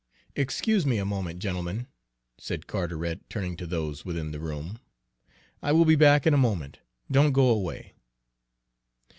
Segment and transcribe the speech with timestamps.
[0.35, 1.85] "Excuse me a moment, gentlemen,"
[2.39, 4.79] said Carteret, turning to those within the room.
[5.61, 6.79] "I'll be back in a moment
[7.11, 7.93] don't go away."